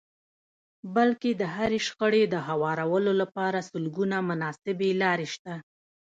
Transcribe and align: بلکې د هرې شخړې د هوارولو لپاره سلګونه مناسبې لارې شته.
بلکې 0.95 1.29
د 1.33 1.43
هرې 1.55 1.79
شخړې 1.87 2.23
د 2.33 2.35
هوارولو 2.47 3.11
لپاره 3.21 3.65
سلګونه 3.71 4.17
مناسبې 4.29 4.89
لارې 5.01 5.27
شته. 5.33 5.53